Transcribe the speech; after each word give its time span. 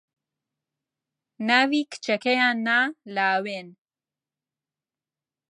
ناوی 1.47 1.81
کچەکەیان 1.91 2.57
نا 2.67 2.77
لاوێن 3.15 3.67